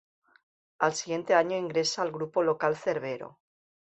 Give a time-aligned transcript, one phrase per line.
[0.79, 3.37] Al siguiente año ingresa al grupo local Cerbero.